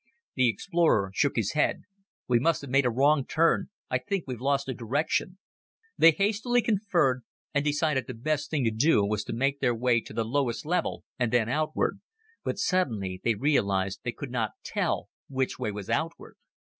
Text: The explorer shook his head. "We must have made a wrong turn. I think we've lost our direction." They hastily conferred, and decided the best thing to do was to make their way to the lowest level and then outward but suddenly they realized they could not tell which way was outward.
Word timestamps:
The 0.33 0.49
explorer 0.49 1.11
shook 1.13 1.35
his 1.35 1.51
head. 1.53 1.83
"We 2.27 2.39
must 2.39 2.61
have 2.61 2.71
made 2.71 2.87
a 2.87 2.89
wrong 2.89 3.23
turn. 3.23 3.67
I 3.87 3.99
think 3.99 4.23
we've 4.25 4.41
lost 4.41 4.67
our 4.67 4.73
direction." 4.73 5.37
They 5.95 6.09
hastily 6.09 6.63
conferred, 6.63 7.21
and 7.53 7.63
decided 7.63 8.07
the 8.07 8.15
best 8.15 8.49
thing 8.49 8.63
to 8.63 8.71
do 8.71 9.05
was 9.05 9.23
to 9.25 9.33
make 9.33 9.59
their 9.59 9.75
way 9.75 10.01
to 10.01 10.13
the 10.13 10.25
lowest 10.25 10.65
level 10.65 11.03
and 11.19 11.31
then 11.31 11.49
outward 11.49 11.99
but 12.43 12.57
suddenly 12.57 13.21
they 13.23 13.35
realized 13.35 13.99
they 14.01 14.11
could 14.11 14.31
not 14.31 14.53
tell 14.63 15.09
which 15.29 15.59
way 15.59 15.69
was 15.71 15.87
outward. 15.87 16.35